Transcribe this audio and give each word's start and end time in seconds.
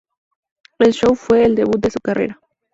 El 0.79 0.93
show 0.93 1.13
fue 1.13 1.45
el 1.45 1.53
debut 1.53 1.79
de 1.79 1.91
su 1.91 1.99
carrera. 1.99 2.39